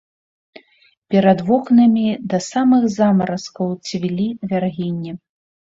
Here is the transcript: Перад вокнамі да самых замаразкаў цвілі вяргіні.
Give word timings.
Перад 1.15 1.43
вокнамі 1.49 2.07
да 2.33 2.41
самых 2.49 2.83
замаразкаў 2.97 3.69
цвілі 3.87 4.27
вяргіні. 4.53 5.11